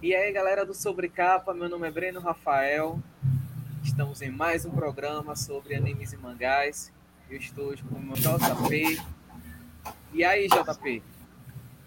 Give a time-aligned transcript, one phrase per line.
[0.00, 3.02] E aí, galera do Sobrecapa, meu nome é Breno Rafael.
[3.82, 6.92] Estamos em mais um programa sobre animes e mangás.
[7.28, 9.02] Eu estou hoje com o meu JP.
[10.12, 11.02] E aí, JP?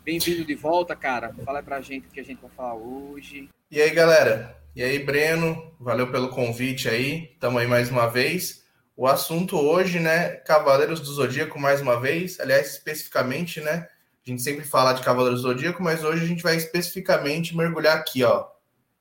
[0.03, 1.33] Bem-vindo de volta, cara.
[1.45, 3.47] Fala pra gente o que a gente vai falar hoje.
[3.71, 4.61] E aí, galera?
[4.75, 5.73] E aí, Breno?
[5.79, 7.31] Valeu pelo convite aí.
[7.33, 8.65] Estamos aí mais uma vez.
[8.97, 10.31] O assunto hoje, né?
[10.31, 12.41] Cavaleiros do Zodíaco, mais uma vez.
[12.41, 13.87] Aliás, especificamente, né?
[14.25, 17.97] A gente sempre fala de Cavaleiros do Zodíaco, mas hoje a gente vai especificamente mergulhar
[17.97, 18.47] aqui, ó.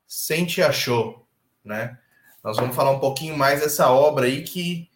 [0.07, 1.27] Sente achou,
[1.63, 1.97] né?
[2.43, 4.89] Nós vamos falar um pouquinho mais dessa obra aí que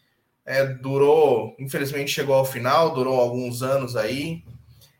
[0.44, 4.44] é, durou, infelizmente chegou ao final, durou alguns anos aí.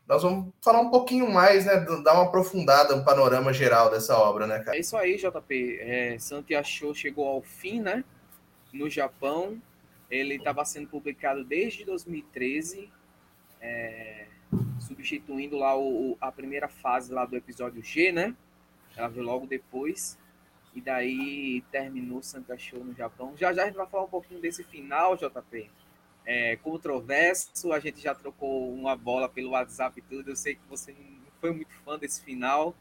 [0.06, 1.84] Nós vamos falar um pouquinho mais, né?
[2.04, 4.76] Dar uma aprofundada, um panorama geral dessa obra, né, cara?
[4.76, 5.78] É isso aí, JP.
[5.80, 8.04] É, Santi achou chegou ao fim, né?
[8.72, 9.60] No Japão.
[10.08, 12.88] Ele estava sendo publicado desde 2013.
[13.60, 14.26] É,
[14.86, 18.34] substituindo lá o, a primeira fase lá do episódio G, né?
[18.96, 20.18] Ela veio logo depois.
[20.74, 23.34] E daí terminou Santa Show no Japão.
[23.36, 25.70] Já já a gente vai falar um pouquinho desse final, JP.
[26.24, 30.30] É, controverso, a gente já trocou uma bola pelo WhatsApp e tudo.
[30.30, 32.74] Eu sei que você não foi muito fã desse final.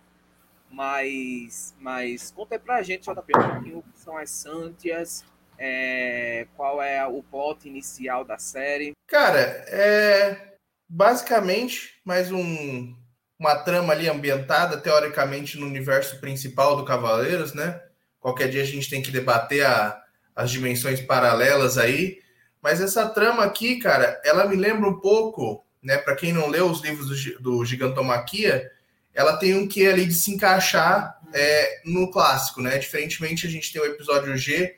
[0.69, 5.23] Mas, mas conta aí pra gente, JP, um pouquinho o que são as Santias,
[5.57, 8.91] é, qual é o plot inicial da série.
[9.07, 10.54] Cara, é,
[10.95, 12.95] basicamente mais um,
[13.37, 17.81] uma trama ali ambientada, teoricamente, no universo principal do Cavaleiros, né?
[18.17, 20.01] Qualquer dia a gente tem que debater a,
[20.33, 22.19] as dimensões paralelas aí.
[22.61, 25.97] Mas essa trama aqui, cara, ela me lembra um pouco, né?
[25.97, 28.71] Para quem não leu os livros do, do Gigantomaquia,
[29.13, 32.77] ela tem um que ali de se encaixar é, no clássico, né?
[32.77, 34.77] Diferentemente, a gente tem o episódio G,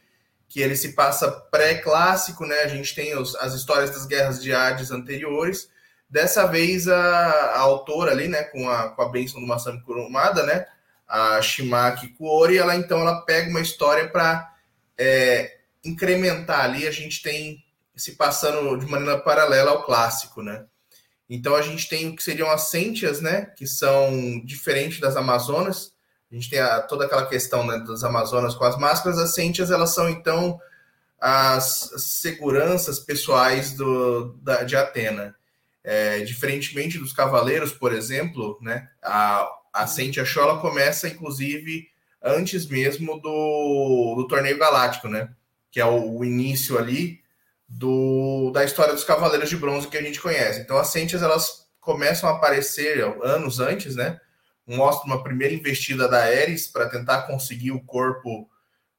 [0.50, 2.62] que ele se passa pré-clássico, né?
[2.62, 5.70] A gente tem os, as histórias das guerras de Hades anteriores,
[6.10, 10.66] Dessa vez, a, a autora ali, né, com a, com a do Masami Kurumada, né,
[11.08, 14.54] a Shimaki Kuori, ela então ela pega uma história para
[14.98, 17.64] é, incrementar ali, a gente tem
[17.96, 20.66] se passando de maneira paralela ao clássico, né?
[21.30, 25.94] Então a gente tem o que seriam as Sentias, né, que são diferentes das Amazonas.
[26.32, 29.18] A gente tem a, toda aquela questão né, das Amazonas com as máscaras.
[29.18, 30.60] As Sentias, elas são então
[31.20, 35.36] as seguranças pessoais do, da, de Atena.
[35.90, 41.88] É, diferentemente dos Cavaleiros, por exemplo, né, a, a Chola começa, inclusive,
[42.22, 45.30] antes mesmo do, do Torneio Galáctico, né?
[45.72, 47.22] Que é o, o, início ali
[47.70, 50.60] do, da história dos Cavaleiros de Bronze que a gente conhece.
[50.60, 54.20] Então, as Sentias, elas começam a aparecer anos antes, né?
[54.66, 58.50] Mostra uma primeira investida da Ares para tentar conseguir o corpo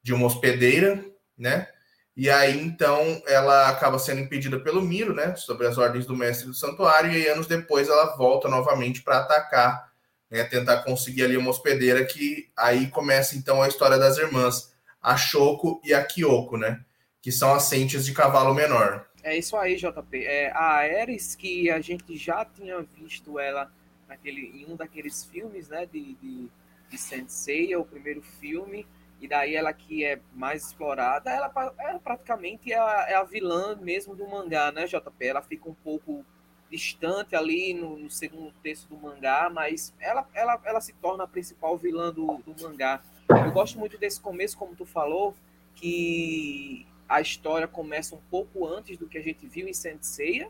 [0.02, 1.04] de uma hospedeira,
[1.36, 1.68] né?
[2.18, 5.36] E aí, então, ela acaba sendo impedida pelo Miro, né?
[5.36, 9.18] Sobre as ordens do mestre do santuário, e aí, anos depois ela volta novamente para
[9.18, 9.92] atacar,
[10.28, 10.42] né?
[10.42, 15.80] Tentar conseguir ali uma hospedeira que aí começa então a história das irmãs, a Shoko
[15.84, 16.84] e a Kyoko, né?
[17.22, 19.06] Que são ascentes de cavalo menor.
[19.22, 20.24] É isso aí, JP.
[20.24, 23.70] É, a Ares, que a gente já tinha visto ela
[24.08, 25.86] naquele, em um daqueles filmes, né?
[25.86, 26.48] De, de,
[26.90, 28.84] de Sensei, o primeiro filme
[29.20, 33.76] e daí ela que é mais explorada, ela, ela praticamente é a, é a, vilã
[33.76, 35.26] mesmo do mangá, né, JP?
[35.26, 36.24] Ela fica um pouco
[36.70, 41.28] distante ali no, no segundo texto do mangá, mas ela, ela, ela se torna a
[41.28, 43.02] principal vilã do, do mangá.
[43.28, 45.34] Eu gosto muito desse começo, como tu falou,
[45.74, 50.48] que a história começa um pouco antes do que a gente viu em Senseiya,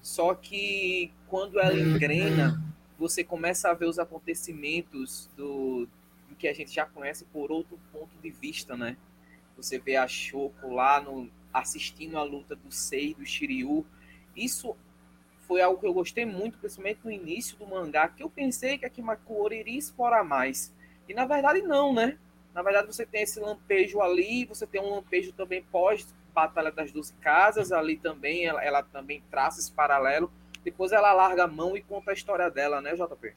[0.00, 2.60] só que quando ela engrena,
[2.98, 5.86] você começa a ver os acontecimentos do,
[6.42, 8.96] que a gente já conhece por outro ponto de vista, né?
[9.56, 13.86] Você vê a Shoko lá no, assistindo a luta do Sei do Shiryu.
[14.34, 14.76] Isso
[15.46, 18.84] foi algo que eu gostei muito, principalmente no início do mangá, que eu pensei que
[18.84, 20.74] a Kimakura iria explorar mais.
[21.08, 22.18] E na verdade não, né?
[22.52, 26.90] Na verdade você tem esse lampejo ali, você tem um lampejo também pós Batalha das
[26.90, 30.32] Doze Casas, ali também, ela, ela também traça esse paralelo.
[30.64, 33.32] Depois ela larga a mão e conta a história dela, né, JP?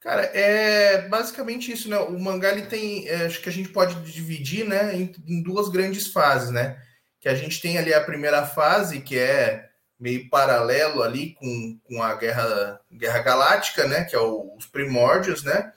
[0.00, 1.98] Cara, é basicamente isso, né?
[1.98, 5.68] O mangá ele tem, é, acho que a gente pode dividir, né, em, em, duas
[5.68, 6.82] grandes fases, né?
[7.20, 9.68] Que a gente tem ali a primeira fase, que é
[9.98, 14.04] meio paralelo ali com, com a Guerra, Guerra Galáctica, né?
[14.04, 15.70] Que é o, os primórdios, né?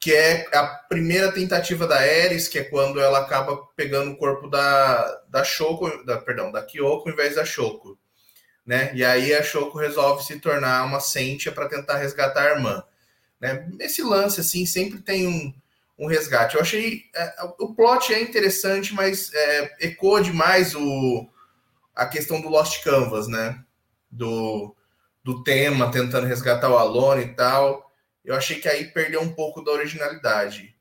[0.00, 4.48] Que é a primeira tentativa da Ares, que é quando ela acaba pegando o corpo
[4.48, 7.96] da, da Shoko, da, perdão, da Kyoko em vez da Shoko,
[8.66, 8.90] né?
[8.94, 12.82] E aí a Shoko resolve se tornar uma Sentia para tentar resgatar a irmã.
[13.42, 13.68] Né?
[13.80, 15.52] Esse lance, assim, sempre tem um,
[15.98, 16.54] um resgate.
[16.54, 17.02] Eu achei.
[17.12, 21.28] É, o plot é interessante, mas é, ecoa demais o,
[21.92, 23.60] a questão do Lost Canvas, né?
[24.08, 24.76] Do,
[25.24, 27.90] do tema, tentando resgatar o Alone e tal.
[28.24, 30.76] Eu achei que aí perdeu um pouco da originalidade.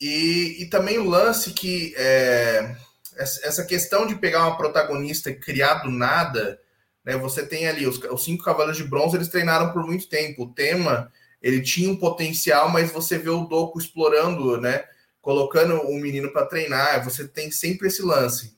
[0.00, 2.74] E, e também o lance que é,
[3.18, 6.58] essa questão de pegar uma protagonista e criar do nada,
[7.04, 7.18] né?
[7.18, 10.44] Você tem ali os, os cinco cavaleiros de bronze, eles treinaram por muito tempo.
[10.44, 14.84] O tema ele tinha um potencial, mas você vê o Doku explorando, né?
[15.20, 17.02] Colocando o menino para treinar.
[17.04, 18.56] Você tem sempre esse lance.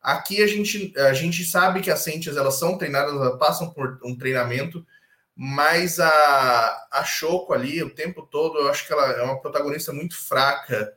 [0.00, 4.00] Aqui a gente, a gente sabe que as Sentias elas são treinadas, elas passam por
[4.04, 4.84] um treinamento,
[5.34, 9.92] mas a, a Choco ali, o tempo todo, eu acho que ela é uma protagonista
[9.92, 10.92] muito fraca.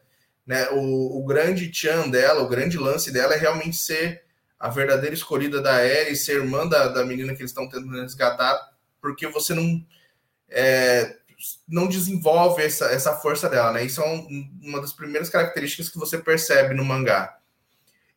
[0.46, 0.68] Né?
[0.72, 4.24] O, o grande Chan dela, o grande lance dela é realmente ser
[4.60, 8.60] a verdadeira escolhida da Ares, ser irmã da, da menina que eles estão tentando resgatar,
[9.02, 9.86] porque você não.
[10.50, 11.18] É,
[11.68, 13.84] não desenvolve essa, essa força dela, né?
[13.84, 17.38] Isso é um, uma das primeiras características que você percebe no mangá.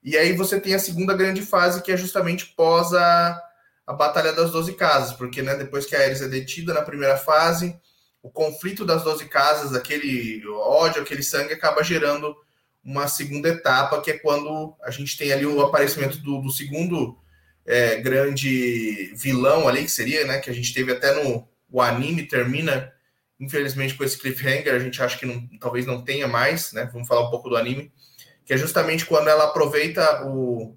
[0.02, 3.40] E aí você tem a segunda grande fase, que é justamente pós a,
[3.86, 7.16] a Batalha das Doze Casas, porque né, depois que a Ares é detida na primeira
[7.16, 7.78] fase,
[8.22, 12.34] o conflito das Doze Casas, aquele ódio, aquele sangue, acaba gerando
[12.84, 17.18] uma segunda etapa, que é quando a gente tem ali o aparecimento do, do segundo
[17.66, 22.22] é, grande vilão ali, que seria, né, que a gente teve até no o anime,
[22.26, 22.90] termina
[23.40, 26.88] infelizmente com esse cliffhanger, a gente acha que não, talvez não tenha mais, né?
[26.92, 27.92] Vamos falar um pouco do anime,
[28.44, 30.76] que é justamente quando ela aproveita o,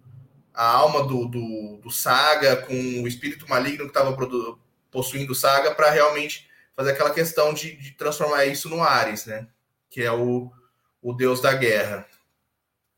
[0.53, 4.15] a alma do, do, do Saga com o espírito maligno que estava
[4.91, 9.47] possuindo o Saga para realmente fazer aquela questão de, de, transformar isso no Ares, né?
[9.89, 10.51] Que é o,
[11.01, 12.05] o deus da guerra.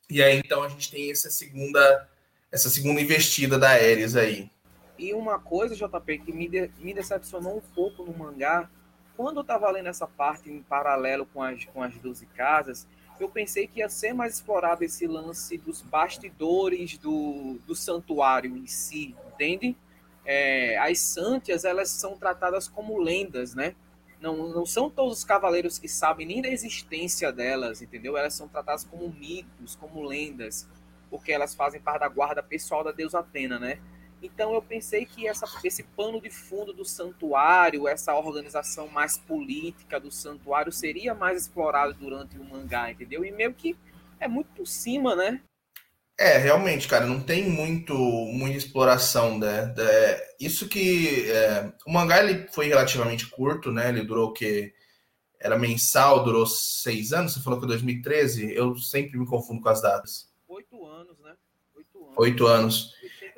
[0.10, 2.10] E aí então a gente tem essa segunda
[2.52, 4.52] essa segunda investida da Ares aí.
[4.98, 8.70] E uma coisa, JP, que me, de, me decepcionou um pouco no mangá
[9.16, 12.88] quando eu estava lendo essa parte em paralelo com as, com as 12 casas,
[13.20, 18.68] eu pensei que ia ser mais explorado esse lance dos bastidores do, do santuário em
[18.68, 19.76] si, entende?
[20.26, 23.76] É, as santias, elas são tratadas como lendas, né?
[24.20, 28.18] Não, não são todos os cavaleiros que sabem nem da existência delas, entendeu?
[28.18, 30.68] Elas são tratadas como mitos, como lendas,
[31.10, 33.80] porque elas fazem parte da guarda pessoal da deusa Atena, né?
[34.24, 40.00] Então eu pensei que essa, esse pano de fundo do santuário, essa organização mais política
[40.00, 43.26] do santuário seria mais explorado durante o mangá, entendeu?
[43.26, 43.76] E meio que
[44.20, 45.42] é muito por cima, né?
[46.18, 49.74] É, realmente, cara, não tem muito muita exploração, né?
[49.78, 53.90] É, isso que é, o mangá ele foi relativamente curto, né?
[53.90, 54.74] Ele durou o que
[55.38, 57.34] era mensal, durou seis anos.
[57.34, 58.54] Você falou que 2013.
[58.54, 60.32] Eu sempre me confundo com as datas.
[60.48, 61.36] Oito anos, né?
[61.76, 62.18] Oito anos.
[62.18, 62.94] Oito anos.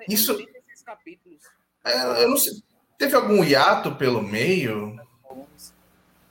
[0.07, 0.37] Isso
[0.85, 1.41] capítulos.
[1.83, 2.53] É, eu não sei.
[2.97, 4.97] Teve algum hiato pelo meio?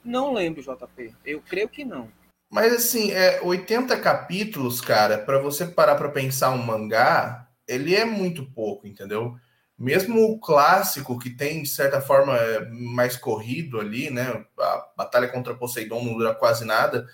[0.04, 1.14] Não lembro, JP.
[1.24, 2.10] Eu creio que não.
[2.50, 8.04] Mas assim, é 80 capítulos, cara, para você parar para pensar um mangá, ele é
[8.04, 9.36] muito pouco, entendeu?
[9.76, 14.44] Mesmo o clássico, que tem, de certa forma, é mais corrido ali, né?
[14.58, 17.08] A batalha contra Poseidon não dura quase nada.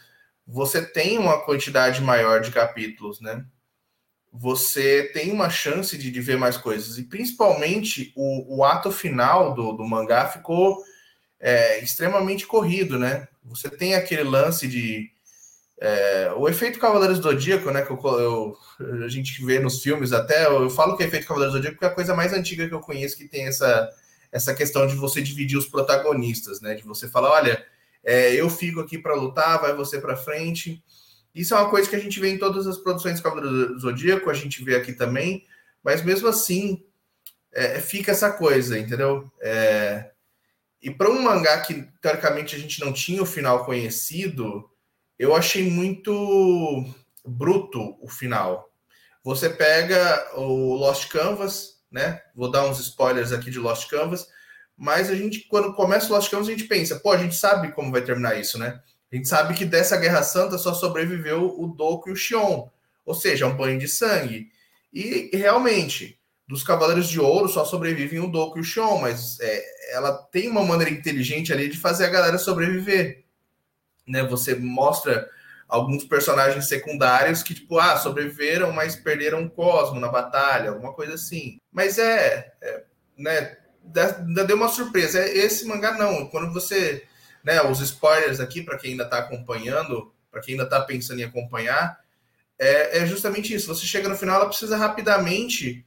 [0.46, 3.44] Você tem uma quantidade maior de capítulos, né?
[4.32, 6.98] Você tem uma chance de, de ver mais coisas.
[6.98, 10.82] E principalmente o, o ato final do, do mangá ficou
[11.38, 13.26] é, extremamente corrido, né?
[13.44, 15.10] Você tem aquele lance de.
[15.82, 17.82] É, o efeito Cavaleiros do Zodíaco, né?
[17.82, 18.56] Que eu, eu,
[19.02, 20.46] a gente vê nos filmes até.
[20.46, 22.68] Eu, eu falo que é efeito Cavaleiros do Zodíaco porque é a coisa mais antiga
[22.68, 23.90] que eu conheço que tem essa,
[24.30, 26.74] essa questão de você dividir os protagonistas, né?
[26.74, 27.64] De você falar, olha,
[28.04, 30.82] é, eu fico aqui para lutar, vai você para frente.
[31.34, 34.30] Isso é uma coisa que a gente vê em todas as produções Cavaleiro do Zodíaco,
[34.30, 35.46] a gente vê aqui também,
[35.82, 36.84] mas mesmo assim
[37.52, 39.30] é, fica essa coisa, entendeu?
[39.40, 40.10] É,
[40.82, 44.68] e para um mangá que teoricamente a gente não tinha o final conhecido,
[45.18, 46.84] eu achei muito
[47.24, 48.70] bruto o final.
[49.22, 52.22] Você pega o Lost Canvas, né?
[52.34, 54.26] Vou dar uns spoilers aqui de Lost Canvas,
[54.76, 57.72] mas a gente, quando começa o Lost Canvas, a gente pensa, pô, a gente sabe
[57.72, 58.80] como vai terminar isso, né?
[59.12, 62.68] A gente sabe que dessa Guerra Santa só sobreviveu o Doku e o Xion,
[63.04, 64.50] ou seja, um banho de sangue.
[64.92, 69.64] E realmente, dos Cavaleiros de Ouro só sobrevivem o Doku e o Xion, mas é,
[69.92, 73.24] ela tem uma maneira inteligente ali de fazer a galera sobreviver.
[74.06, 74.22] Né?
[74.24, 75.28] Você mostra
[75.68, 81.14] alguns personagens secundários que, tipo, ah, sobreviveram, mas perderam o Cosmo na batalha, alguma coisa
[81.14, 81.60] assim.
[81.72, 82.84] Mas é, é
[83.16, 83.56] né,
[83.94, 85.20] ainda deu uma surpresa.
[85.20, 86.26] É, esse mangá não.
[86.26, 87.04] Quando você
[87.44, 91.24] né, os spoilers aqui, para quem ainda está acompanhando, para quem ainda está pensando em
[91.24, 91.98] acompanhar,
[92.58, 93.74] é, é, justamente isso.
[93.74, 95.86] Você chega no final, ela precisa rapidamente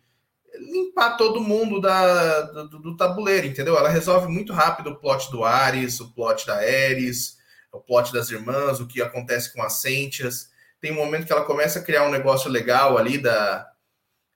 [0.55, 3.77] limpar todo mundo da, do, do, tabuleiro, entendeu?
[3.77, 7.37] Ela resolve muito rápido o plot do Ares, o plot da Ares,
[7.71, 10.49] o plot das irmãs, o que acontece com as Sentias.
[10.79, 13.67] Tem um momento que ela começa a criar um negócio legal ali da,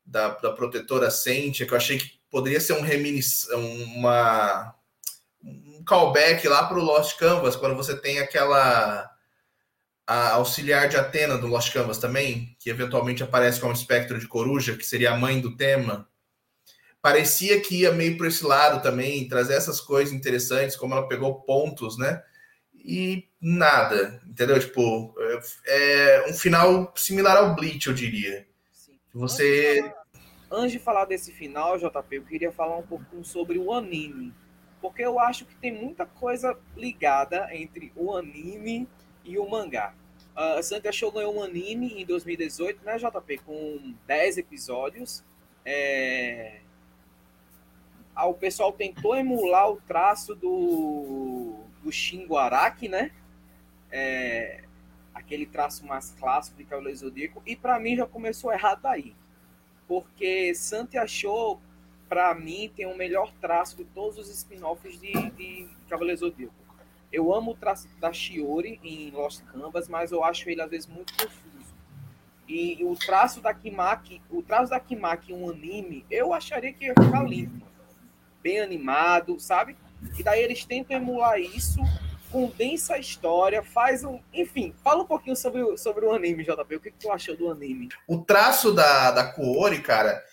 [0.06, 4.74] da, da protetora Sentia, que eu achei que poderia ser um reminis, uma
[5.88, 9.10] callback lá para o Lost Canvas, quando você tem aquela
[10.06, 14.78] a auxiliar de Atena do Lost Canvas também, que eventualmente aparece como espectro de coruja,
[14.78, 16.08] que seria a mãe do tema,
[17.02, 21.42] parecia que ia meio para esse lado também, trazer essas coisas interessantes, como ela pegou
[21.42, 22.24] pontos, né?
[22.74, 24.58] E nada, entendeu?
[24.58, 25.14] Tipo,
[25.66, 28.48] é, é um final similar ao Bleach, eu diria.
[28.72, 28.98] Sim.
[29.14, 29.80] Você.
[29.80, 33.60] Antes de, falar, antes de falar desse final, JP, eu queria falar um pouco sobre
[33.60, 34.34] o anime.
[34.82, 38.88] Porque eu acho que tem muita coisa ligada entre o anime
[39.24, 39.94] e o mangá.
[40.38, 43.40] Uh, Sanka Show ganhou um anime em 2018, né, JP?
[43.40, 45.24] Com 10 episódios.
[45.66, 46.60] É...
[48.16, 53.12] Ah, o pessoal tentou emular o traço do, do Shingo Araki, né?
[53.92, 54.64] É...
[55.14, 57.42] Aquele traço mais clássico de Cavaleiro Zodíaco.
[57.44, 59.16] E para mim já começou errado aí.
[59.88, 61.60] Porque Santi achou,
[62.08, 66.68] para mim, tem o melhor traço de todos os spin-offs de, de Cavaleiro Zodíaco
[67.12, 70.88] eu amo o traço da Shiori em Lost Canvas, mas eu acho ele às vezes
[70.88, 71.76] muito confuso.
[72.48, 76.94] E o traço da Kimaki, o traço da Kimaki um anime, eu acharia que ia
[76.94, 77.62] ficar lindo,
[78.42, 79.76] bem animado, sabe?
[80.18, 81.80] E daí eles tentam emular isso,
[82.32, 84.20] condensa a história, faz um.
[84.34, 86.76] Enfim, fala um pouquinho sobre, sobre o anime, JP.
[86.76, 87.90] O que, que tu achou do anime?
[88.08, 90.24] O traço da, da Kuori, cara,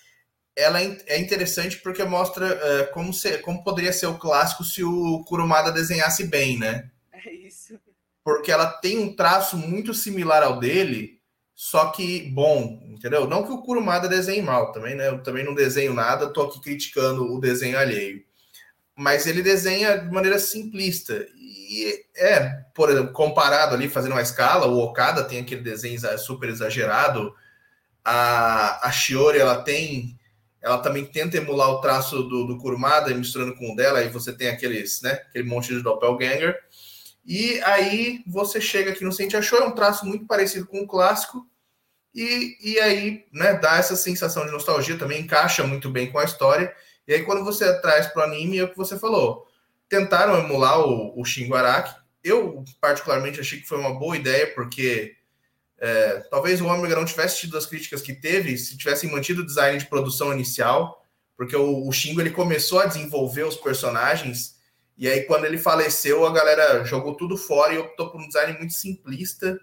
[0.56, 4.84] ela é, é interessante porque mostra uh, como, ser, como poderia ser o clássico se
[4.84, 6.90] o Kurumada desenhasse bem, né?
[7.12, 7.78] É isso.
[8.22, 11.20] Porque ela tem um traço muito similar ao dele,
[11.54, 13.28] só que bom, entendeu?
[13.28, 15.08] Não que o Kurumada desenhe mal também, né?
[15.08, 18.24] Eu também não desenho nada, tô aqui criticando o desenho alheio.
[18.96, 21.26] Mas ele desenha de maneira simplista.
[21.36, 26.48] E é, por exemplo, comparado ali, fazendo uma escala, o Okada tem aquele desenho super
[26.48, 27.34] exagerado,
[28.04, 30.16] a, a Shiori, ela tem
[30.64, 34.32] ela também tenta emular o traço do, do Kurumada, misturando com o dela, aí você
[34.32, 36.58] tem aqueles, né, aquele monte de doppelganger.
[37.22, 40.86] E aí você chega aqui no Sente Achou, é um traço muito parecido com o
[40.86, 41.46] clássico,
[42.14, 46.24] e, e aí né, dá essa sensação de nostalgia, também encaixa muito bem com a
[46.24, 46.74] história.
[47.06, 49.46] E aí quando você traz para o anime, é o que você falou,
[49.86, 51.94] tentaram emular o, o Araki.
[52.22, 55.14] Eu, particularmente, achei que foi uma boa ideia, porque
[55.84, 59.46] é, talvez o Ômega não tivesse tido as críticas que teve se tivessem mantido o
[59.46, 61.04] design de produção inicial,
[61.36, 64.54] porque o, o Shingo ele começou a desenvolver os personagens
[64.96, 68.56] e aí quando ele faleceu a galera jogou tudo fora e optou por um design
[68.56, 69.60] muito simplista,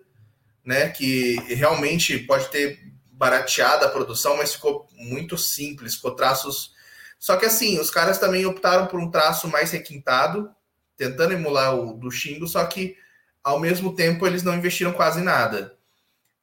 [0.63, 2.80] né, que realmente pode ter
[3.13, 6.72] barateado a produção, mas ficou muito simples, ficou traços.
[7.18, 10.51] Só que assim, os caras também optaram por um traço mais requintado,
[10.96, 12.96] tentando emular o do Shingo, só que
[13.44, 15.80] ao mesmo tempo eles não investiram quase nada.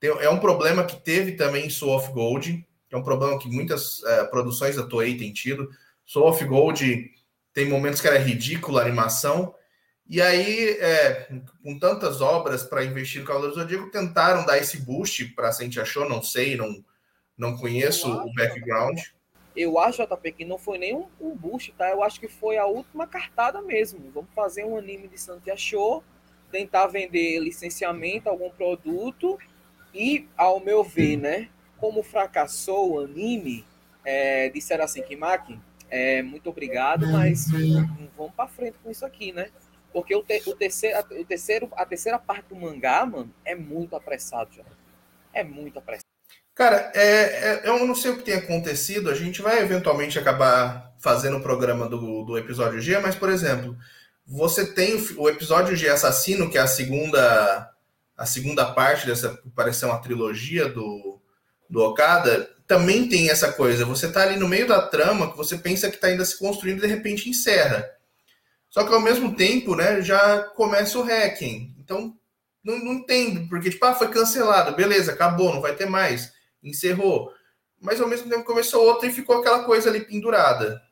[0.01, 3.49] É um problema que teve também em Soul of Gold, que é um problema que
[3.49, 5.69] muitas é, produções da Toei têm tido.
[6.07, 7.11] Soul of Gold
[7.53, 9.55] tem momentos que era ridícula a animação,
[10.09, 11.29] e aí, é,
[11.63, 15.85] com tantas obras para investir no Cavaleiro do Zodíaco, tentaram dar esse boost para a
[15.85, 16.83] Show, não sei, não,
[17.37, 18.99] não conheço o background.
[19.55, 21.91] Eu acho, JP, que não foi nem um, um, boost, tá?
[21.91, 24.11] Eu acho que foi a última cartada mesmo.
[24.15, 26.03] Vamos fazer um anime de Santia Show,
[26.51, 29.39] tentar vender licenciamento, algum produto,
[29.99, 33.65] e, ao meu ver, né, como fracassou o anime,
[34.05, 35.59] é, disseram assim, Kimaki,
[35.91, 37.47] é, muito obrigado, mas
[38.17, 39.49] vamos para frente com isso aqui, né?
[39.93, 43.97] Porque o, te, o, terceiro, o terceiro, a terceira parte do mangá, mano, é muito
[43.97, 44.63] apressado já.
[45.33, 46.05] É muito apressado.
[46.55, 49.11] Cara, é, é, eu não sei o que tem acontecido.
[49.11, 53.77] A gente vai eventualmente acabar fazendo o programa do, do episódio G, mas, por exemplo,
[54.27, 57.73] você tem o, o episódio G Assassino, que é a segunda
[58.19, 61.21] a segunda parte dessa, parece ser uma trilogia do,
[61.71, 63.85] do Okada, também tem essa coisa.
[63.85, 66.79] Você tá ali no meio da trama que você pensa que tá ainda se construindo
[66.79, 67.89] e de repente encerra.
[68.69, 71.77] Só que ao mesmo tempo, né, já começa o hacking.
[71.79, 72.13] Então,
[72.63, 77.33] não, não entendo, porque tipo, ah, foi cancelado, beleza, acabou, não vai ter mais, encerrou.
[77.81, 80.83] Mas ao mesmo tempo começou outra e ficou aquela coisa ali pendurada.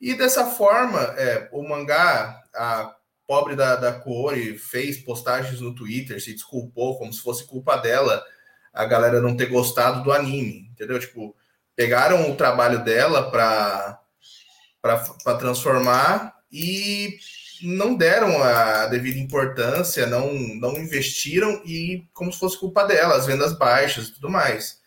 [0.00, 2.94] E dessa forma, é, o mangá, a
[3.28, 4.02] pobre da, da
[4.58, 8.24] fez postagens no Twitter, se desculpou como se fosse culpa dela
[8.72, 10.98] a galera não ter gostado do anime, entendeu?
[10.98, 11.36] Tipo,
[11.76, 14.00] pegaram o trabalho dela para
[15.38, 17.18] transformar e
[17.62, 23.26] não deram a devida importância, não, não investiram e como se fosse culpa dela, as
[23.26, 24.80] vendas baixas e tudo mais.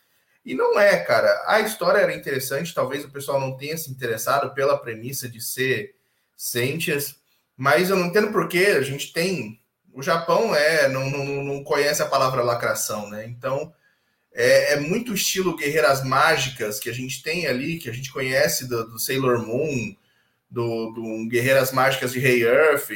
[0.43, 1.43] E não é, cara.
[1.45, 5.93] A história era interessante, talvez o pessoal não tenha se interessado pela premissa de ser
[6.35, 7.20] Sentias,
[7.61, 9.61] mas eu não entendo por que a gente tem.
[9.93, 13.27] O Japão é não, não, não conhece a palavra lacração, né?
[13.27, 13.71] Então
[14.33, 18.67] é, é, muito estilo guerreiras mágicas que a gente tem ali, que a gente conhece
[18.67, 19.95] do, do Sailor Moon,
[20.49, 22.89] do, do Guerreiras Mágicas de Rei Earth.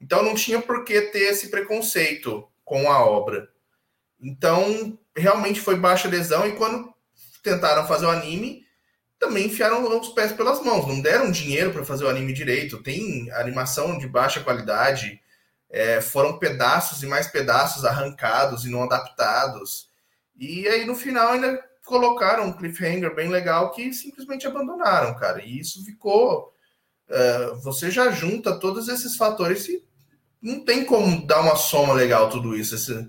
[0.00, 3.48] Então não tinha por que ter esse preconceito com a obra.
[4.20, 6.92] Então, realmente foi baixa adesão, e quando
[7.44, 8.66] tentaram fazer o anime,
[9.20, 12.82] também enfiaram os pés pelas mãos, não deram dinheiro para fazer o anime direito.
[12.82, 15.20] Tem animação de baixa qualidade,
[15.68, 19.90] é, foram pedaços e mais pedaços arrancados e não adaptados.
[20.38, 25.44] E aí no final ainda colocaram um cliffhanger bem legal que simplesmente abandonaram, cara.
[25.44, 26.54] E isso ficou.
[27.08, 29.84] Uh, você já junta todos esses fatores e
[30.40, 32.74] não tem como dar uma soma legal tudo isso.
[32.74, 33.06] Esse...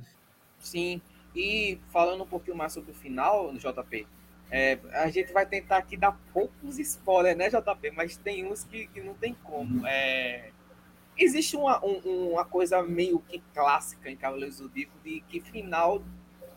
[0.59, 1.01] Sim.
[1.33, 4.07] E falando um pouquinho mais sobre o final, JP,
[4.51, 7.91] é, a gente vai tentar aqui dar poucos spoilers, né, JP?
[7.95, 9.87] Mas tem uns que, que não tem como.
[9.87, 10.51] É,
[11.17, 16.03] existe uma, um, uma coisa meio que clássica em Cavaleiro Zodíaco de que final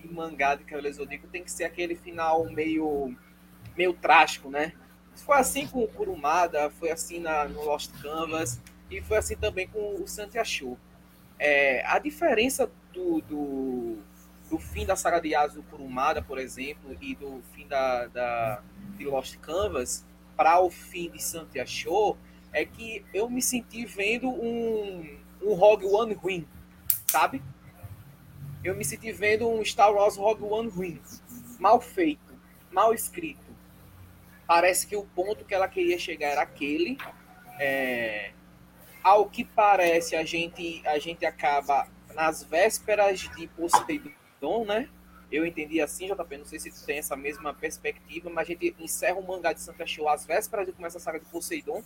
[0.01, 3.17] de mangá de Cavaleiro Zodíaco tem que ser aquele final meio,
[3.77, 4.73] meio trágico, né?
[5.15, 8.61] Foi assim com o Kurumada, foi assim na, no Lost Canvas
[8.91, 10.77] e foi assim também com o Santiago.
[11.39, 13.94] É, a diferença do, do
[14.55, 18.63] do fim da saga de Yasuo Kurumada, por exemplo, e do fim da, da
[18.97, 20.07] de Lost Canvas
[20.37, 22.17] para o fim de Santiago,
[22.53, 26.47] é que eu me senti vendo um, um Rogue One ruim,
[27.09, 27.43] sabe?
[28.63, 31.03] Eu me senti vendo um Star Wars Rogue One ruim,
[31.59, 32.33] mal feito,
[32.71, 33.43] mal escrito.
[34.47, 36.97] Parece que o ponto que ela queria chegar era aquele.
[37.59, 38.31] É,
[39.03, 44.13] ao que parece, a gente, a gente acaba nas vésperas de Poseidon
[44.65, 44.89] Né?
[45.31, 48.75] Eu entendi assim, JP, não sei se tu tem essa mesma perspectiva, mas a gente
[48.79, 51.83] encerra o mangá de Santa Show às vésperas de começar a saga de Poseidon.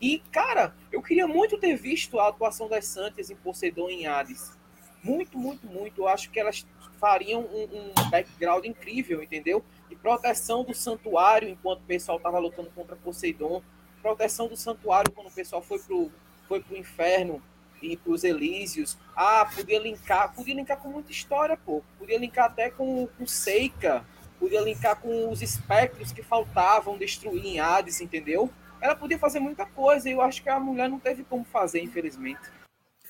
[0.00, 4.06] E, cara, eu queria muito ter visto a atuação das Santas em Poseidon e em
[4.06, 4.56] Hades.
[5.02, 6.02] Muito, muito, muito.
[6.02, 6.66] Eu acho que elas
[7.00, 9.64] fariam um, um background incrível, entendeu?
[9.88, 13.62] De proteção do santuário enquanto o pessoal estava lutando contra Poseidon.
[14.02, 16.12] Proteção do santuário quando o pessoal foi pro,
[16.46, 17.42] foi pro inferno
[17.82, 18.96] ir para os Elísios.
[19.14, 21.82] Ah, podia linkar, podia linkar com muita história, pô.
[21.98, 24.04] Podia linkar até com, com Seika,
[24.38, 28.50] podia linkar com os espectros que faltavam destruir em Hades, entendeu?
[28.80, 31.82] Ela podia fazer muita coisa e eu acho que a mulher não teve como fazer,
[31.82, 32.40] infelizmente.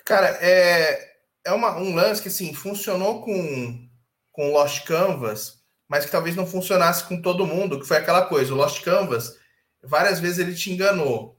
[0.05, 3.88] Cara, é, é uma, um lance que, assim, funcionou com,
[4.33, 8.52] com Lost Canvas, mas que talvez não funcionasse com todo mundo, que foi aquela coisa,
[8.52, 9.37] o Lost Canvas,
[9.83, 11.36] várias vezes ele te enganou.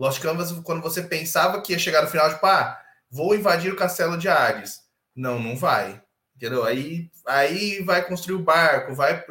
[0.00, 3.76] Lost Canvas, quando você pensava que ia chegar no final, tipo, ah, vou invadir o
[3.76, 4.80] castelo de Ares.
[5.14, 6.02] Não, não vai.
[6.34, 6.64] Entendeu?
[6.64, 9.22] Aí, aí vai construir o barco, vai.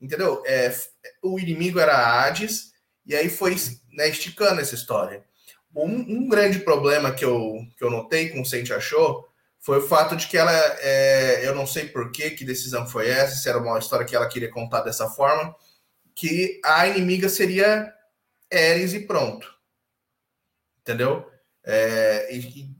[0.00, 0.42] Entendeu?
[0.46, 0.74] É,
[1.22, 2.72] o inimigo era Hades,
[3.04, 3.54] e aí foi
[3.92, 5.22] né, esticando essa história.
[5.76, 9.28] Um, um, grande problema que eu, que eu notei com o Saint achou
[9.60, 13.10] foi o fato de que ela, é, eu não sei por que, que decisão foi
[13.10, 15.54] essa, se era uma história que ela queria contar dessa forma,
[16.14, 17.92] que a inimiga seria
[18.50, 19.53] Ares e pronto
[20.84, 21.26] entendeu?
[21.66, 22.28] É,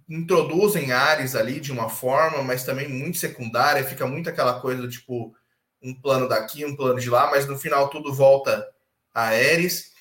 [0.06, 5.34] introduzem Ares ali de uma forma, mas também muito secundária, fica muito aquela coisa tipo
[5.82, 8.66] um plano daqui, um plano de lá, mas no final tudo volta
[9.12, 9.92] a Ares.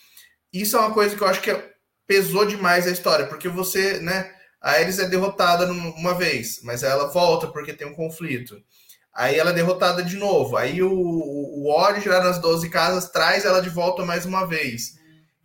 [0.52, 1.58] Isso é uma coisa que eu acho que
[2.06, 4.30] pesou demais a história, porque você, né,
[4.62, 8.62] a Ares é derrotada uma vez, mas ela volta porque tem um conflito.
[9.14, 10.58] Aí ela é derrotada de novo.
[10.58, 14.98] Aí o, o Ori, lá nas 12 casas, traz ela de volta mais uma vez.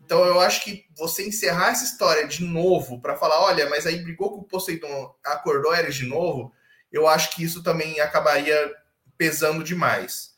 [0.08, 4.02] Então eu acho que você encerrar essa história de novo para falar, olha, mas aí
[4.02, 6.50] brigou com o Poseidon, acordou Ares de novo,
[6.90, 8.74] eu acho que isso também acabaria
[9.18, 10.30] pesando demais.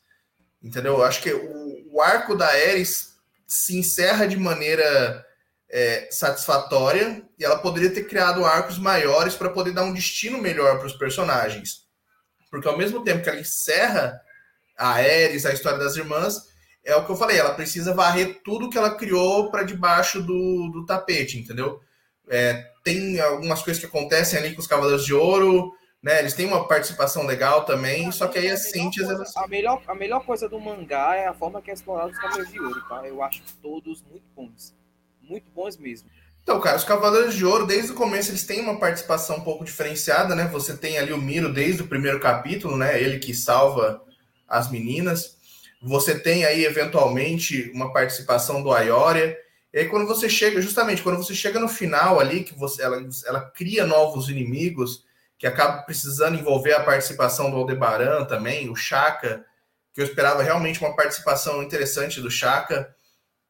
[0.61, 0.95] Entendeu?
[0.95, 3.15] Eu acho que o, o arco da Ares
[3.47, 5.25] se encerra de maneira
[5.69, 10.79] é, satisfatória e ela poderia ter criado arcos maiores para poder dar um destino melhor
[10.79, 11.87] para os personagens.
[12.49, 14.19] Porque ao mesmo tempo que ela encerra
[14.77, 16.50] a Ares, a história das irmãs,
[16.83, 20.69] é o que eu falei, ela precisa varrer tudo que ela criou para debaixo do,
[20.69, 21.79] do tapete, entendeu?
[22.29, 26.19] É, tem algumas coisas que acontecem ali com os Cavaleiros de Ouro, né?
[26.19, 29.09] Eles têm uma participação legal também, só que aí a Cintias...
[29.09, 29.35] Elas...
[29.37, 32.51] A melhor, a melhor coisa do mangá é a forma que é explorado os Cavaleiros
[32.51, 33.07] de Ouro, tá?
[33.07, 34.73] Eu acho todos muito bons.
[35.21, 36.09] Muito bons mesmo.
[36.41, 39.63] Então, cara, os Cavaleiros de Ouro, desde o começo, eles têm uma participação um pouco
[39.63, 40.45] diferenciada, né?
[40.47, 42.99] Você tem ali o Miro desde o primeiro capítulo, né?
[42.99, 44.03] Ele que salva
[44.47, 45.37] as meninas.
[45.81, 49.37] Você tem aí, eventualmente, uma participação do Aioria.
[49.73, 53.01] E aí, quando você chega, justamente, quando você chega no final ali, que você, ela,
[53.25, 55.03] ela cria novos inimigos,
[55.39, 59.43] que acaba precisando envolver a participação do Aldebaran também, o Chaka,
[59.91, 62.93] que eu esperava realmente uma participação interessante do Chaka.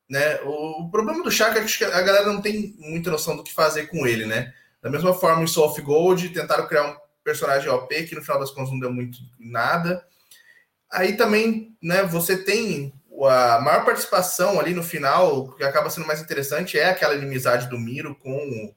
[0.09, 0.39] Né?
[0.43, 3.53] O, o problema do Chaka é que a galera não tem muita noção do que
[3.53, 4.53] fazer com ele, né?
[4.81, 8.39] Da mesma forma, em Soul of Gold, tentaram criar um personagem OP que no final
[8.39, 10.05] das contas não deu muito nada.
[10.91, 16.21] Aí também, né, você tem a maior participação ali no final, que acaba sendo mais
[16.21, 18.73] interessante, é aquela inimizade do Miro com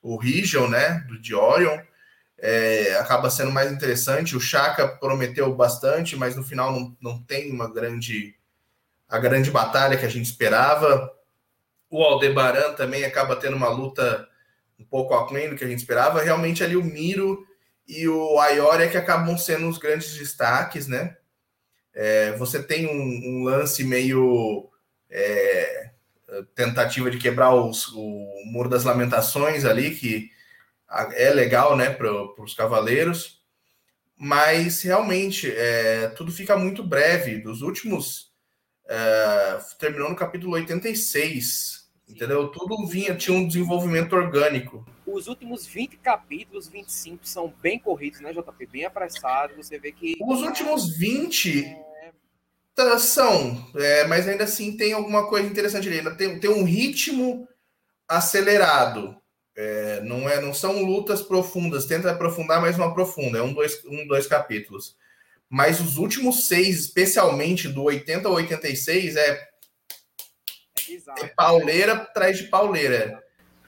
[0.00, 1.78] o, Region, né, do Diorion.
[2.38, 4.36] é, acaba sendo mais interessante.
[4.36, 8.34] O Chaka prometeu bastante, mas no final não, não tem uma grande
[9.08, 11.12] a grande batalha que a gente esperava.
[11.90, 14.26] O Aldebaran também acaba tendo uma luta
[14.78, 16.22] um pouco aquém do que a gente esperava.
[16.22, 17.46] Realmente ali o Miro
[17.86, 21.16] e o Ayori é que acabam sendo os grandes destaques, né?
[21.94, 24.70] É, você tem um, um lance meio
[25.10, 25.90] é,
[26.54, 30.30] tentativa de quebrar os, o Muro das Lamentações ali, que
[31.14, 32.10] é legal, né, para
[32.42, 33.42] os cavaleiros,
[34.16, 37.38] mas realmente é, tudo fica muito breve.
[37.38, 38.30] Dos últimos.
[38.88, 42.12] É, terminou no capítulo 86, Sim.
[42.14, 42.48] entendeu?
[42.48, 44.86] Tudo vinha, tinha um desenvolvimento orgânico.
[45.12, 48.66] Os últimos 20 capítulos, 25, são bem corridos, né, JP?
[48.66, 49.56] Bem apressados.
[49.56, 50.16] Você vê que.
[50.20, 51.64] Os últimos 20.
[51.64, 52.12] É...
[52.74, 55.98] Tá, são, é, mas ainda assim tem alguma coisa interessante ali.
[55.98, 57.46] Ainda tem, tem um ritmo
[58.08, 59.22] acelerado
[59.54, 63.84] é, não, é, não são lutas profundas, tenta aprofundar, mas não aprofunda, é um, dois,
[63.84, 64.96] um, dois capítulos.
[65.48, 69.48] Mas os últimos seis, especialmente do 80 ao 86, é,
[71.20, 73.21] é pauleira atrás de pauleira.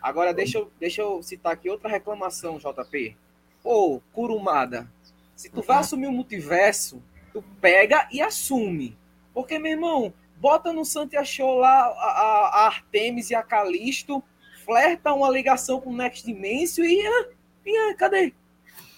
[0.04, 3.16] Agora, deixa eu, deixa eu citar aqui outra reclamação, JP.
[3.64, 4.86] Ô, Kurumada,
[5.34, 8.98] se tu vai assumir o multiverso, tu pega e assume.
[9.32, 14.22] Porque, meu irmão, bota no Santiago lá a, a Artemis e a Calisto
[14.62, 17.28] flerta uma ligação com o Next Dimension e, ah,
[17.64, 18.34] e ah, cadê?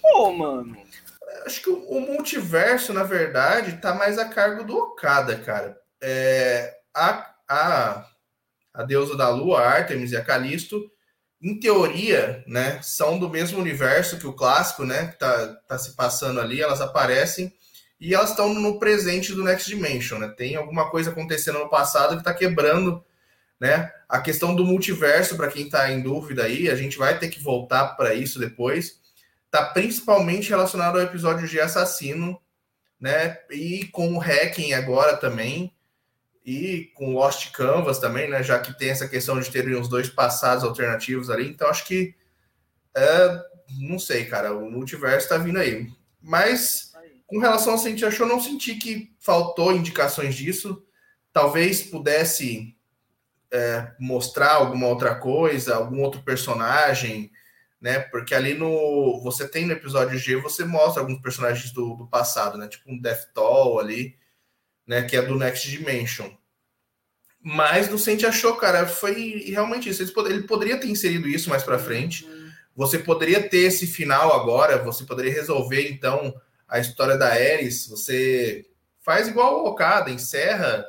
[0.01, 0.75] Pô, mano.
[1.45, 5.79] Acho que o, multiverso, na verdade, tá mais a cargo do Okada, cara.
[6.03, 8.05] É, a, a,
[8.73, 10.91] a deusa da lua, a Artemis e a Calisto,
[11.41, 15.95] em teoria, né, são do mesmo universo que o clássico, né, que tá, tá se
[15.95, 17.53] passando ali, elas aparecem
[17.99, 20.27] e elas estão no presente do Next Dimension, né?
[20.37, 23.03] Tem alguma coisa acontecendo no passado que está quebrando
[23.59, 23.91] né?
[24.07, 27.41] A questão do multiverso, para quem está em dúvida aí, a gente vai ter que
[27.41, 28.99] voltar para isso depois.
[29.45, 32.39] Está principalmente relacionado ao episódio de assassino,
[32.99, 33.37] né?
[33.49, 35.73] E com o Hacking agora também,
[36.47, 38.41] e com Lost Canvas também, né?
[38.41, 41.49] Já que tem essa questão de ter os dois passados alternativos ali.
[41.49, 42.15] Então, acho que.
[42.95, 43.43] É,
[43.77, 44.55] não sei, cara.
[44.55, 45.91] O multiverso está vindo aí.
[46.21, 46.93] Mas,
[47.27, 50.81] com relação ao Senti Achou, não senti que faltou indicações disso.
[51.33, 52.73] Talvez pudesse
[53.51, 57.29] é, mostrar alguma outra coisa, algum outro personagem,
[57.81, 57.99] né?
[57.99, 59.19] Porque ali no.
[59.21, 62.69] Você tem no episódio G, você mostra alguns personagens do, do passado, né?
[62.69, 64.15] Tipo um Death Toll ali,
[64.87, 65.03] né?
[65.03, 66.29] Que é do Next Dimension.
[67.39, 70.01] Mas no Sente achou, cara, foi realmente isso.
[70.01, 72.27] Ele poderia ter inserido isso mais para frente.
[72.75, 76.33] Você poderia ter esse final agora, você poderia resolver então
[76.67, 77.87] a história da Ares.
[77.87, 78.65] Você
[79.01, 80.85] faz igual o Okada, encerra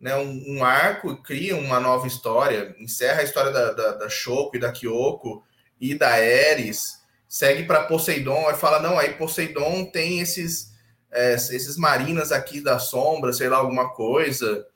[0.00, 4.56] né, um, um, arco, cria uma nova história, encerra a história da, da, da Shoko
[4.56, 5.44] e da Kyoko
[5.78, 10.69] e da Ares, segue para Poseidon, aí fala, não, aí Poseidon tem esses,
[11.12, 14.66] é, esses marinas aqui da sombra, sei lá, alguma coisa.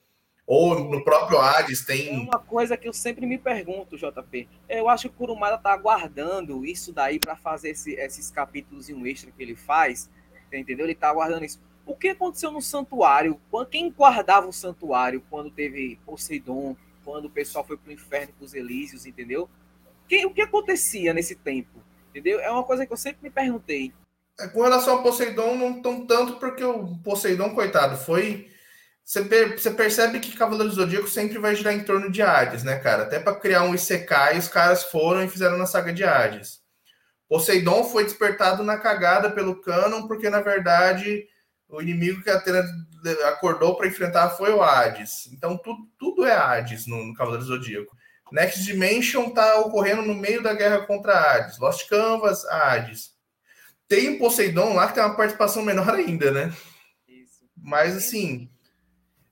[0.47, 2.09] Ou no próprio Hades tem.
[2.09, 4.49] É uma coisa que eu sempre me pergunto, JP.
[4.69, 8.95] Eu acho que o Kurumada tá aguardando isso daí para fazer esse, esses capítulos em
[8.95, 10.11] um extra que ele faz.
[10.53, 10.85] Entendeu?
[10.85, 13.41] Ele tá aguardando isso o que aconteceu no santuário?
[13.71, 18.45] Quem guardava o santuário quando teve Poseidon, quando o pessoal foi para o inferno com
[18.45, 19.49] os Elísios, entendeu?
[20.27, 21.81] o que acontecia nesse tempo?
[22.11, 22.41] Entendeu?
[22.41, 23.93] É uma coisa que eu sempre me perguntei.
[24.41, 28.51] É, com relação ao Poseidon, não tão tanto, porque o Poseidon, coitado, foi.
[29.05, 32.79] Você, você percebe que Cavaleiro do Zodíaco sempre vai girar em torno de Hades, né,
[32.79, 33.03] cara?
[33.03, 36.63] Até para criar um Isekai, os caras foram e fizeram na saga de Hades.
[37.29, 41.27] Poseidon foi despertado na cagada pelo Canon, porque na verdade
[41.69, 42.65] o inimigo que a Atena
[43.27, 45.27] acordou para enfrentar foi o Hades.
[45.33, 47.97] Então tudo, tudo é Hades no, no Cavaleiro Zodíaco.
[48.33, 51.59] Next Dimension está ocorrendo no meio da guerra contra Hades.
[51.59, 53.14] Lost Canvas, Hades.
[53.95, 56.53] Tem o Poseidon lá que tem uma participação menor ainda, né?
[57.09, 57.45] Isso.
[57.57, 58.49] Mas assim,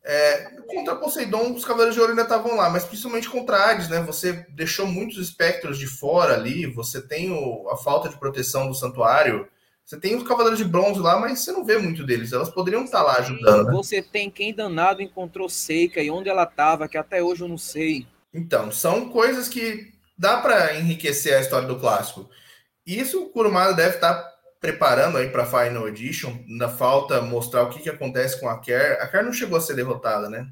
[0.04, 4.00] é, contra Poseidon, os Cavaleiros de Ouro ainda estavam lá, mas principalmente contra Hades, né?
[4.02, 8.74] Você deixou muitos espectros de fora ali, você tem o, a falta de proteção do
[8.74, 9.48] santuário.
[9.84, 12.32] Você tem os Cavaleiros de Bronze lá, mas você não vê muito deles.
[12.32, 13.66] Elas poderiam estar lá ajudando.
[13.66, 13.72] Né?
[13.72, 17.58] Você tem quem danado encontrou Seika e onde ela estava, que até hoje eu não
[17.58, 18.06] sei.
[18.32, 22.30] Então, são coisas que dá para enriquecer a história do clássico.
[22.86, 24.31] Isso o Kurumada deve estar
[24.62, 26.38] preparando aí para Final Edition.
[26.48, 29.02] Ainda falta mostrar o que, que acontece com a Kerr.
[29.02, 30.46] A Kerr não chegou a ser derrotada, né?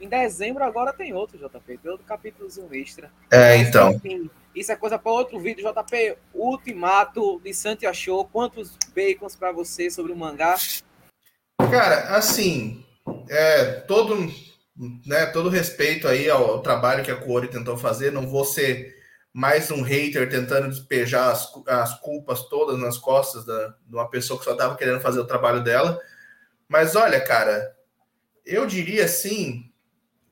[0.00, 1.78] Em dezembro agora tem outro, JP.
[1.78, 3.10] Tem outro capítulozinho extra.
[3.30, 3.92] É, então.
[3.92, 6.18] Enfim, isso é coisa para outro vídeo, JP.
[6.34, 8.24] Ultimato de Santi achou.
[8.24, 10.56] Quantos bacons para você sobre o mangá?
[11.70, 12.84] Cara, assim,
[13.28, 14.28] é, todo,
[15.06, 18.10] né, todo respeito aí ao, ao trabalho que a Kuori tentou fazer.
[18.10, 18.97] Não vou ser
[19.32, 24.38] mais um hater tentando despejar as, as culpas todas nas costas da, de uma pessoa
[24.38, 26.00] que só estava querendo fazer o trabalho dela.
[26.68, 27.76] Mas olha, cara,
[28.44, 29.70] eu diria assim,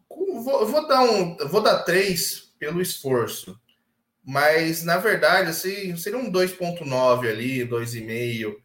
[0.09, 3.61] vou, vou dar um, vou dar três pelo esforço,
[4.25, 8.57] mas na verdade assim, seria um 2.9 ali, 2,5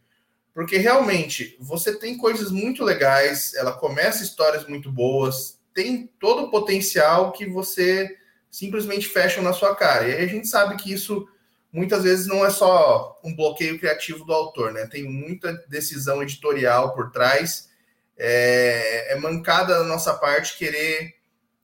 [0.53, 6.51] porque realmente você tem coisas muito legais, ela começa histórias muito boas, tem todo o
[6.51, 8.17] potencial que você
[8.51, 10.07] simplesmente fecha na sua cara.
[10.07, 11.27] E a gente sabe que isso
[11.71, 14.85] muitas vezes não é só um bloqueio criativo do autor, né?
[14.85, 17.69] Tem muita decisão editorial por trás.
[18.17, 21.15] É, é mancada da nossa parte querer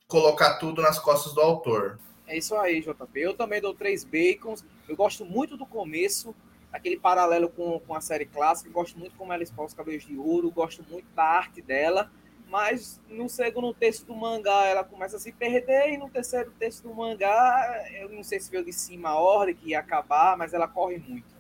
[0.08, 2.00] colocar tudo nas costas do autor.
[2.26, 3.20] É isso aí, JP.
[3.20, 4.66] Eu também dou três bacons.
[4.88, 6.34] Eu gosto muito do começo
[6.72, 8.70] aquele paralelo com, com a série clássica.
[8.70, 12.12] Gosto muito como ela expõe os cabelos de ouro, gosto muito da arte dela.
[12.50, 16.84] Mas no segundo texto do mangá ela começa a se perder, e no terceiro texto
[16.84, 20.54] do mangá, eu não sei se veio de cima a ordem que ia acabar, mas
[20.54, 21.38] ela corre muito.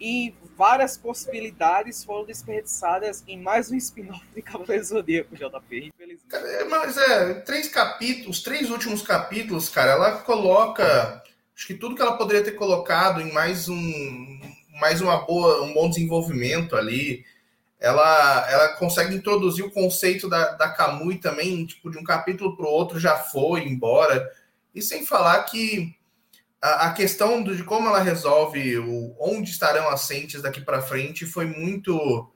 [0.00, 6.34] E várias possibilidades foram desperdiçadas em mais um spin-off de Cavaleiro Zodíaco, JP, infelizmente.
[6.34, 11.22] É, mas é, três capítulos, os três últimos capítulos, cara, ela coloca.
[11.56, 14.40] Acho que tudo que ela poderia ter colocado em mais um,
[14.80, 17.24] mais uma boa, um bom desenvolvimento ali.
[17.84, 22.64] Ela, ela consegue introduzir o conceito da, da Kamui também, tipo, de um capítulo para
[22.64, 24.26] o outro já foi embora.
[24.74, 25.94] E sem falar que
[26.62, 30.80] a, a questão do, de como ela resolve o, onde estarão as Sentes daqui para
[30.80, 32.32] frente foi muito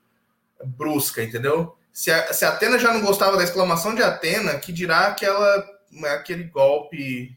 [0.63, 1.75] brusca, entendeu?
[1.95, 5.67] Se a, se a Atena já não gostava da exclamação de Atena, que dirá aquela,
[6.13, 7.35] aquele golpe.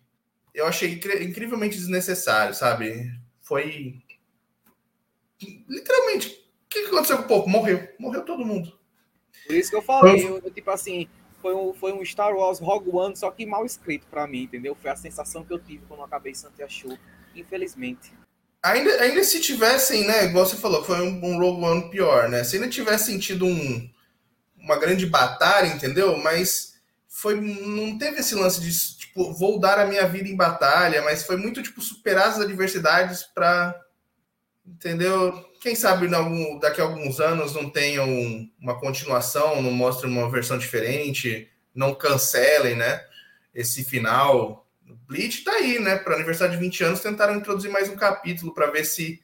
[0.54, 3.10] Eu achei incrivelmente desnecessário, sabe?
[3.40, 4.04] Foi
[5.70, 6.41] literalmente,
[6.72, 7.50] que aconteceu com o povo?
[7.50, 7.88] Morreu.
[8.00, 8.78] Morreu todo mundo.
[9.46, 11.08] Por isso que eu falei, eu, tipo assim,
[11.42, 14.78] foi um, foi um Star Wars Rogue One, só que mal escrito para mim, entendeu?
[14.80, 16.98] Foi a sensação que eu tive quando eu acabei Santiago Show,
[17.36, 18.14] infelizmente.
[18.64, 22.44] Ainda, ainda se tivessem, né, igual você falou, foi um, um Rogue One pior, né?
[22.44, 23.90] Se ainda tivesse sentido um,
[24.56, 26.16] uma grande batalha, entendeu?
[26.18, 26.76] Mas
[27.08, 31.26] foi não teve esse lance de tipo, vou dar a minha vida em batalha, mas
[31.26, 33.76] foi muito tipo superar as adversidades para
[34.66, 35.34] entendeu?
[35.62, 38.08] Quem sabe algum, daqui a alguns anos não tenham
[38.60, 43.06] uma continuação, não mostrem uma versão diferente, não cancelem, né?
[43.54, 44.68] Esse final.
[45.08, 45.98] Bleach tá aí, né?
[45.98, 49.22] Para aniversário de 20 anos, tentaram introduzir mais um capítulo para ver se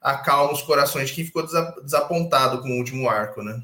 [0.00, 1.46] acalma os corações de quem ficou
[1.82, 3.62] desapontado com o último arco, né?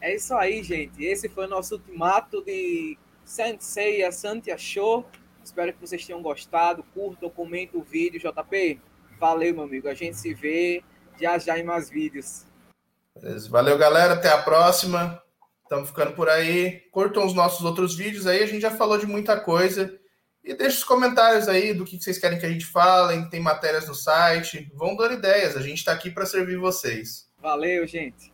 [0.00, 1.04] É isso aí, gente.
[1.04, 5.04] Esse foi o nosso ultimato de Sensei a Santia Show.
[5.42, 6.84] Espero que vocês tenham gostado.
[6.94, 8.80] Curtam, comentem o vídeo, JP.
[9.18, 9.88] Valeu, meu amigo.
[9.88, 10.82] A gente se vê
[11.20, 12.46] já já em mais vídeos.
[13.14, 13.50] Beleza.
[13.50, 14.14] Valeu, galera.
[14.14, 15.20] Até a próxima.
[15.62, 16.80] Estamos ficando por aí.
[16.92, 18.42] Curtam os nossos outros vídeos aí.
[18.42, 19.98] A gente já falou de muita coisa.
[20.42, 23.28] E deixe os comentários aí do que vocês querem que a gente fale.
[23.28, 24.70] Tem matérias no site.
[24.74, 25.56] Vão dando ideias.
[25.56, 27.28] A gente está aqui para servir vocês.
[27.38, 28.32] Valeu, gente.